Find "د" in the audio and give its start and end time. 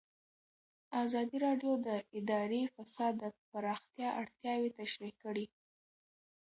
1.87-1.89, 3.21-3.23